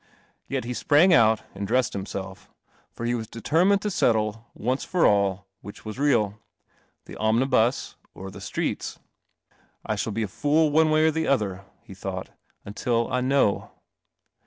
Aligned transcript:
Yet 0.47 0.63
he 0.63 0.73
sprang 0.73 1.13
out 1.13 1.43
and 1.53 1.67
dressed 1.67 1.93
himself, 1.93 2.49
for 2.91 3.05
he 3.05 3.13
was 3.13 3.27
determined 3.27 3.83
to 3.83 3.91
settle 3.91 4.47
once 4.55 4.83
for 4.83 5.05
all 5.05 5.45
which 5.61 5.85
was 5.85 5.99
real: 5.99 6.39
the 7.05 7.15
omnibus 7.17 7.97
or 8.15 8.31
the 8.31 8.41
streets." 8.41 8.97
I 9.85 9.95
shall 9.95 10.11
be 10.11 10.23
a 10.23 10.27
fool 10.27 10.71
one 10.71 10.89
way 10.89 11.05
or 11.05 11.11
the 11.11 11.27
other," 11.27 11.65
he 11.83 11.93
thought," 11.93 12.31
until 12.65 13.13
I 13.13 13.21
know." 13.21 13.69